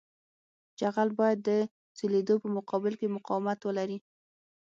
جغل 0.79 1.09
باید 1.19 1.39
د 1.49 1.49
سولېدو 1.97 2.35
په 2.43 2.49
مقابل 2.57 2.93
کې 2.99 3.07
مقاومت 3.17 3.59
ولري 3.63 3.97